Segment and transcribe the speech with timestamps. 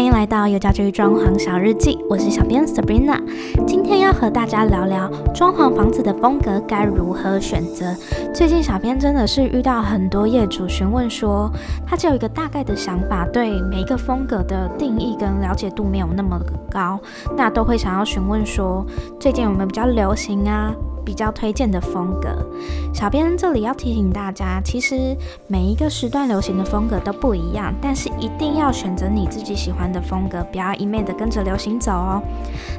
[0.00, 3.20] 欢迎来到有家居装潢小日记，我是小编 Sabrina。
[3.66, 7.94] 今天要和大家聊聊装潢房子的风格该如何选择。
[8.32, 11.52] 最近小编真的是遇到很多业主询问说，
[11.86, 16.40] 他只有一个大概的想法，对每一个风格的定义跟了解度没有那么
[16.70, 16.98] 高，
[17.36, 18.82] 那都会想要询问说，
[19.20, 20.72] 最近有没有比较流行啊？
[21.04, 22.28] 比较推荐的风格，
[22.94, 32.22] 小编这里要提醒大家，其实每一个时段流行的风格都不一样，但是一定要选择你自己喜欢的风格，不要一昧的跟着流行走哦。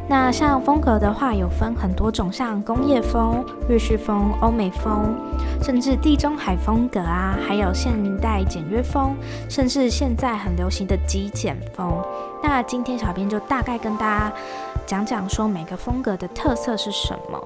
[0.08, 5.14] 那像风格的话，有分很多种，像工业风、日式风、欧美风，
[5.62, 9.16] 甚至地中海风格啊，还有现代简约风，
[9.50, 11.92] 甚至现在很流行的极简风。
[12.44, 14.34] 那今天小编就大概跟大家
[14.88, 17.40] 讲讲说每个风格的特色是什么。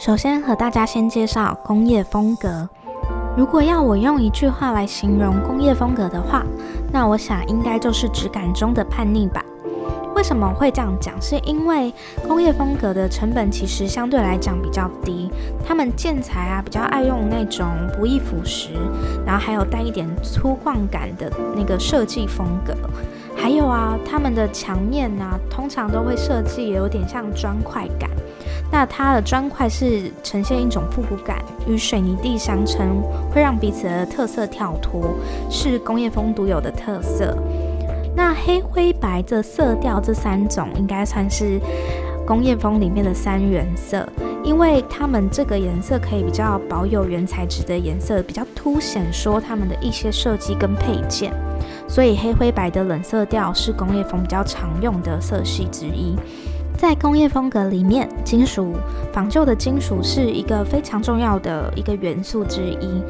[0.00, 2.66] 首先和大家先介绍工业风格。
[3.36, 6.42] 如果要我用一句话来形容工业风格的话，
[6.90, 9.44] 那我想应该就是质感中的叛逆吧。
[10.14, 11.20] 为什么会这样讲？
[11.20, 11.92] 是因为
[12.26, 15.30] 工业风格的成本其实相对来讲比较低，
[15.66, 18.70] 他们建材啊比较爱用那种不易腐蚀，
[19.26, 22.74] 然后还有带一点粗犷感的那个设计风格。
[23.36, 28.10] 还有啊，他们的墙面呢，通常都会设计有点像砖块感。
[28.72, 35.14] 那它的砖块是呈现一种复古感，与水泥地相称，会让彼此的特色跳脱，
[35.50, 37.36] 是工业风独有的特色。
[38.14, 41.58] 那黑灰白这色调这三种，应该算是
[42.24, 44.06] 工业风里面的三原色，
[44.50, 51.32] 因为它们这个颜色可以比较保有原材质的颜色，比较凸显说它们的一些设计跟配件，
[51.88, 56.16] 所以黑灰白的冷色调是工业风比较常用的色系之一。
[56.76, 58.74] 在工业风格里面，金属
[59.12, 63.00] 仿旧的金属是一个非常重要的一个元素之一。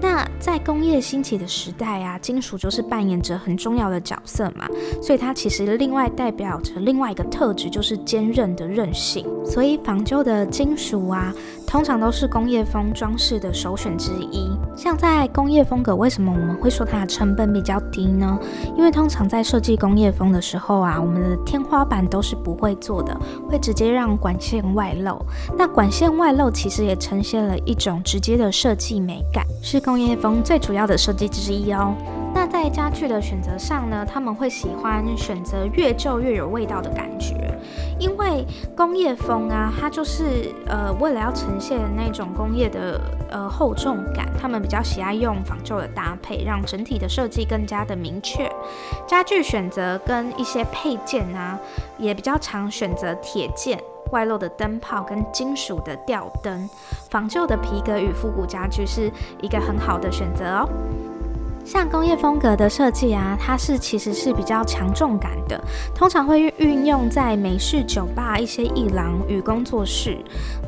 [0.00, 4.68] 那在工业兴起的时代啊，金属就是扮演着很重要的角色嘛，
[5.02, 9.26] 所以它其实另外代表着另外一个特质，就是坚韧的韧性。
[9.44, 11.34] 所以仿旧的金属啊，
[11.66, 14.50] 通常都是工业风装饰的首选之一。
[14.76, 18.38] 像在工业风格，为什么我们会说它的成本比较低呢？
[18.76, 23.18] 因为通常在设计工业风的时候啊，我们的天花板都是不会做的，
[23.48, 25.18] 会直接让管线外露。
[25.56, 29.80] 那管线外露其实也呈现了一种直接的设计美感，是。
[29.86, 31.94] 工业风最主要的设计之一哦。
[32.34, 37.35] 那在家具的选择上呢，他们会喜欢选择越旧越有味道的感觉，
[37.98, 38.44] 因为
[38.76, 48.50] 工业风啊，它就是呃为了要呈现那种工业的呃厚重感，他们比较喜爱用仿旧的搭配，让整体的设计更加的明确。
[49.06, 51.58] 家具选择跟一些配件啊，
[51.98, 53.80] 也比较常选择铁件。
[54.12, 56.70] 外露的灯泡跟金属的吊灯，
[57.10, 59.10] 仿旧的皮革与复古家具是
[59.42, 60.68] 一个很好的选择哦。
[61.66, 65.60] 像工业风格的设计啊，它是其实是比较强重感的，
[65.92, 70.16] 通常会运用在美式酒吧、一些艺廊与工作室。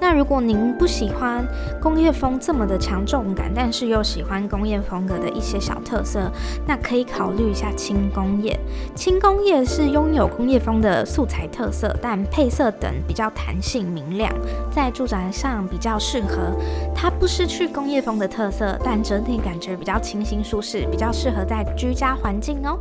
[0.00, 1.46] 那如果您不喜欢
[1.80, 6.28] 工业风这么的强重感，但是又喜欢工业风格的一些小特色，
[6.66, 8.58] 那可以考虑一下轻工业。
[8.96, 14.34] 轻工业是拥有工业风的素材特色，但配色等比较弹性明亮，
[14.68, 16.52] 在住宅上比较适合。
[16.92, 20.87] 它不失去工业风的特色，但整体感觉比较清新舒适。
[20.90, 22.78] 比较适合在居家环境哦。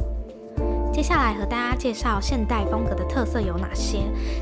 [0.91, 3.99] 接下来和大家介绍现代风格的特色有哪些？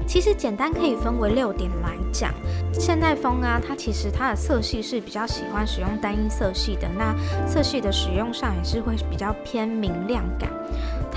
[0.08, 2.34] 其实简单可以分为六点来讲。
[2.72, 7.14] 现代风啊，它其实它的色系是比较喜欢使用单一色系的，那
[7.46, 10.50] 色系的使用上也是会比较偏明亮感。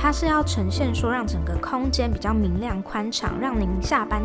[0.01, 4.23] 它是要呈现说，让整个空间比较明亮宽敞，让您下班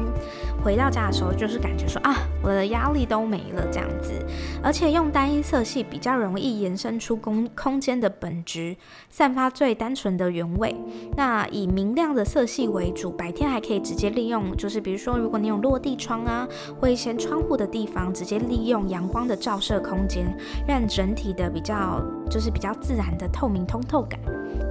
[0.63, 4.13] 回到家的时候，就是感觉说啊，我的压力都没了这样子。
[4.61, 8.77] 而且用单一色系比较容易延伸出空空间的本质，
[9.09, 10.75] 散发最单纯的原味。
[11.17, 16.47] 那以明亮的色系为主，白天还可以直接利用，就是比如说，如果你有落地窗啊，
[16.79, 20.25] 或一些窗户的地方，直接利用阳光的照射空间，
[20.67, 24.19] 让整体的比较就是比较自然的透明通透感。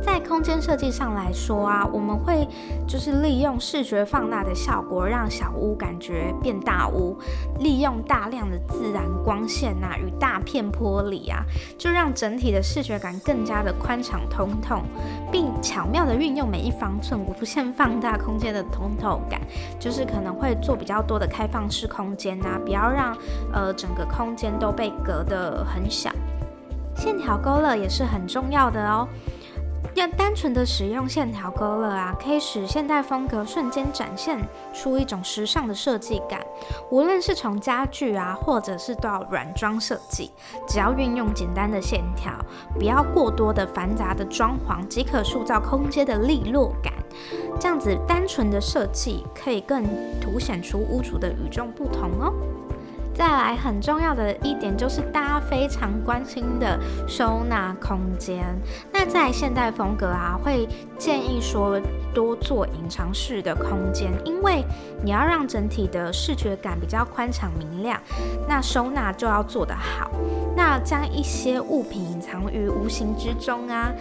[0.00, 2.46] 在空间设计上来说啊，我们会
[2.88, 7.16] 就是利用视觉放大的效果，让小屋感觉变大屋，
[7.60, 11.44] 利用大量的自然光线呐与大片玻璃啊，
[11.78, 14.82] 就让整体的视觉感更加的宽敞通透，
[15.30, 19.40] 并巧妙的运用每一方寸无限放大空间的通透感，
[19.78, 23.16] 就是可能会做比较多的开放式空间呐，不要让
[23.52, 26.10] 呃整个空间都被隔得很小，
[26.96, 29.08] 线条勾勒也是很重要的哦。
[29.94, 34.40] 要单纯的使用线条勾勒啊，可以使现代风格瞬间展现
[34.72, 36.40] 出一种时尚的设计感。
[36.90, 40.30] 无论是从家具啊，或者是到软装设计，
[40.66, 42.32] 只要运用简单的线条，
[42.74, 46.94] 不要过多的繁杂的装潢，即可塑造空间的利落感。
[47.60, 49.84] 这样子单纯的设计可以更
[50.22, 52.32] 凸显出屋主的与众不同哦。
[53.14, 58.44] 再来很重要的一点就是大家非常关心的收纳空间。
[58.92, 60.66] 那在现代风格啊，会
[60.98, 61.80] 建议说
[62.14, 64.64] 多做隐藏式的空间，因为
[65.02, 68.00] 你要让整体的视觉感比较宽敞明亮，
[68.48, 70.10] 那收纳就要做得好。
[70.56, 73.92] 那将一些物品隐藏于无形之中啊。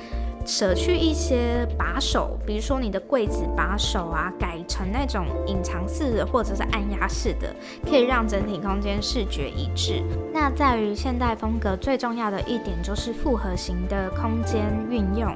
[0.45, 7.53] 舍去一些把手，比如说你的柜子把手啊，改成那种隐藏式的或者是按压式的，
[7.85, 10.03] 可以让整体空间视觉一致。
[10.33, 15.35] 那在于现代风格最重要的一点就是复合型的空间运用。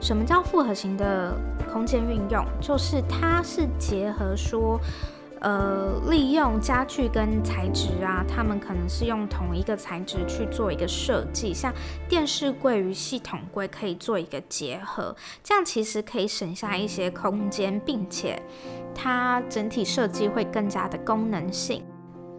[0.00, 1.34] 什么叫复合型的
[1.72, 2.44] 空间运用？
[2.60, 4.80] 就是它是结合说。
[5.40, 11.72] 呃，利用家具跟材质啊，他们可能是用同一个材质去做一个设计，像
[12.08, 18.40] 电视柜与系统柜可以做一个结合，这样其实可以省下一些空间，并且
[18.94, 21.84] 它整体设计会更加的功能性。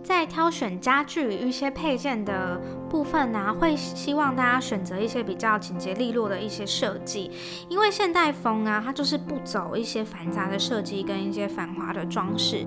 [0.04, 2.60] 在挑选家具与一些配件的
[2.90, 7.30] 部分呢，会希望大家选择一些比较简洁利落的一些设计，
[7.68, 12.66] 因为现代风啊，它就是不走一些繁杂的设计跟一些繁华的装饰。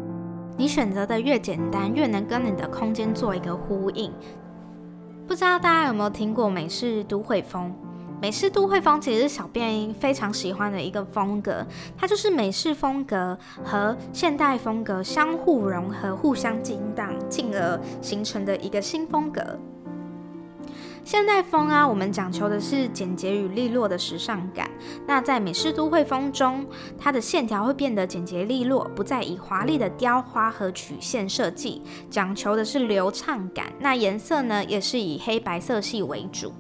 [0.61, 4.13] 你选择的越简单，越能跟你的空间做一个呼应。
[5.27, 7.73] 不知道大家有没有听过美式都会风？
[8.21, 11.67] 美式都会风其实是小便非常喜欢的一个风格，
[11.97, 19.59] 它就是美式风格和现代风格相互融合、互相激荡，进而形成的一个新风格。
[21.05, 24.71] 现代风啊，我们讲求的是简洁与利落的时尚感。
[25.07, 26.65] 那在美式都会风中，
[26.99, 33.73] 它的线条会变得简洁利落，不再以华丽的雕花和曲线设计，讲求的是流畅感。
[33.81, 36.53] 那颜色呢，也是以黑白色系为主。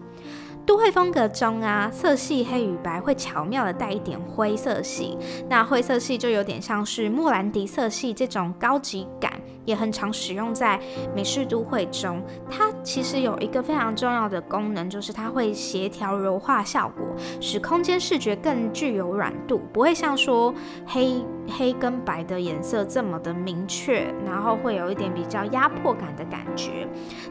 [0.66, 5.16] 都会风格中啊，色系黑与白会巧妙的带一点灰色系，
[5.48, 9.32] 那灰色系就有点像是莫兰迪色系这种高级感。
[9.64, 10.80] 也很常使用在
[11.14, 17.04] 美式都会中，它其实有一个非常重要的功能，就是它会协调柔化效果，
[17.40, 20.54] 使空间视觉更具有软度，不会像说
[20.86, 26.86] 黑黑跟白的颜色这么的明确，然后会有一点比较压迫感的感觉。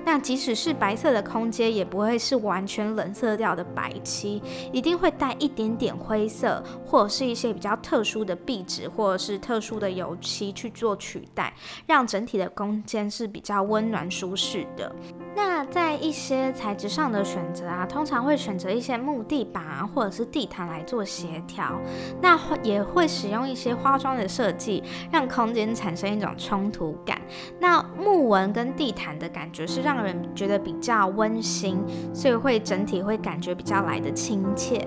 [0.05, 4.41] 那即使是白色的空间，也不会是完全冷色调的白漆，
[4.71, 11.53] 一定会带一点点灰色，或者是一些比较特殊的壁纸，或者是特殊的油漆去做取代，
[11.85, 14.93] 让整整体的空间是比较温暖舒适的。
[15.33, 21.79] 那在一些材质上的选择啊，通常会选择一些木地板啊，或者是地毯来做协调。
[22.21, 27.21] 那也会使用一些花妆的设计，让空间产生一种冲突感。
[27.57, 31.81] 那木纹跟地毯的感觉是让人觉得比较温馨，
[32.13, 34.85] 所以会整体会感觉比较来的亲切。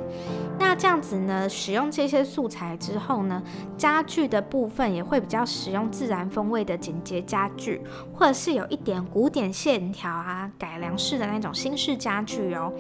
[0.63, 3.43] 那这样子呢，使用这些素材之后呢，
[3.77, 7.83] 家具的部分也会比较使用自然风味的简洁家具，
[8.15, 12.73] 或者是有一点古典线条啊、改良式的那种新式家具哦。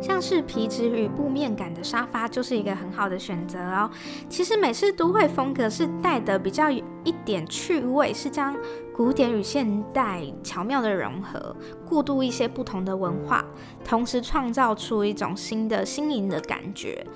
[0.00, 3.90] 像是皮质与布面感的沙发就是一个很好的选择哦。
[4.28, 8.56] 其实美式都会风格是带的比较有一点趣味，是将
[8.94, 11.54] 古典与现代巧妙的融合，
[11.88, 13.44] 过渡一些不同的文化，
[13.84, 17.06] 同时创造出一种新的新颖的感觉。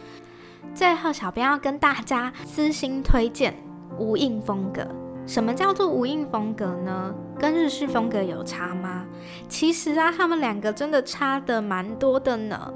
[0.75, 3.55] 最后，小编要跟大家私心推荐
[3.99, 4.87] 无印风格。
[5.27, 7.15] 什么叫做无印风格呢？
[7.39, 9.07] 跟日式风格有差吗？
[9.49, 12.73] 其实啊，他们两个真的差的蛮多的呢。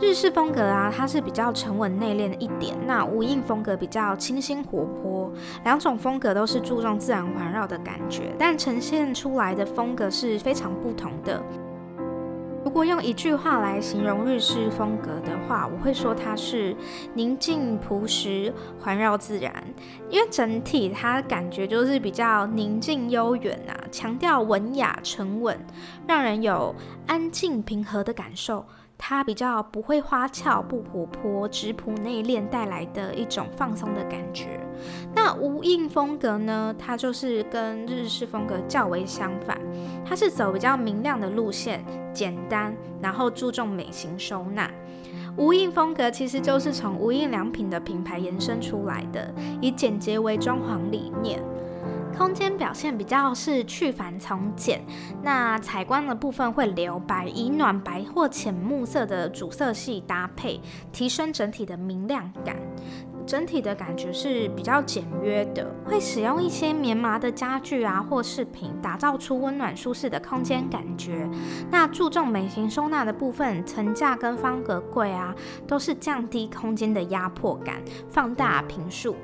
[0.00, 5.30] 日式风格啊，它是比较沉稳内敛一点；那无印风格比较清新活泼。
[5.64, 11.40] 两种风格都是注重自然环绕的感觉，但呈现出来的风格是非常不同的。
[12.64, 16.74] 如果用一句话来形容日式风格的话，我会说它是
[17.12, 19.52] 宁静朴实、环绕自然。
[20.08, 25.58] 因为整体它感觉就是比较宁静悠远啊，强调文雅沉稳，
[26.06, 26.72] 让人有
[27.06, 28.64] 安静平和的感受。
[29.04, 34.60] 它比较不会花俏、不活泼、质朴内敛，带来的一种放松的感觉。
[35.12, 36.72] 那无印风格呢？
[36.78, 39.58] 它就是跟日式风格较为相反，
[40.06, 44.70] 它是走比较明亮的路线，简单，然后注重美型收纳。
[45.36, 51.42] 无印风格其实就是从无印良品的品牌延伸出来的，以简洁为装潢理念。
[52.16, 54.80] 空间表现比较是去繁从简，
[55.22, 60.60] 那采光的部分会留白，以暖白或浅木色的主色系搭配，
[60.92, 62.56] 提升整体的明亮感。
[63.24, 71.28] 整体的感觉是比较简约的，会使用一些棉麻的家具啊或饰品，打造出温暖舒适的空间感觉。
[71.70, 75.32] 那注重美型收纳的部分，层架跟方格柜啊，
[75.68, 79.14] 都是降低空间的压迫感，放大平数。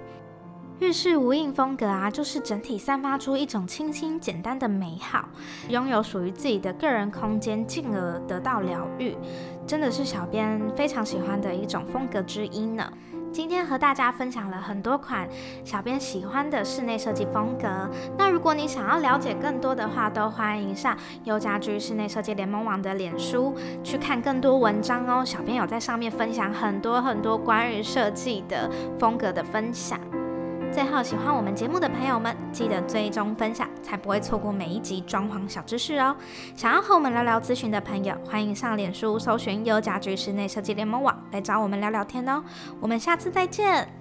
[0.80, 5.28] 日式无印风格啊，就是整体散发出一种清新简单的美好，
[5.68, 9.16] 拥有属于自己的个人空间，进而得到疗愈，
[9.66, 12.92] 真的是小编非常喜欢的一种风格之一呢。
[13.32, 15.28] 今天和大家分享了很多款
[15.64, 17.68] 小编喜欢的室内设计风格。
[18.16, 25.24] 那如果你想要了解更多的话，都欢迎上优家居室内设计联盟网的脸书去看更多文章哦。
[25.24, 30.00] 小编有在上面分享很多很多关于设计的风格的分享。
[30.70, 36.14] 最后，喜欢我们节目的朋友们，记得追踪分享，才不会错过每一集装潢小知识哦。
[36.54, 42.42] 想要和我们聊聊咨询的朋友，欢迎上脸书搜寻“优家居室内设计联盟网”来找我们聊聊天哦。
[42.80, 43.97] 我们下次再见。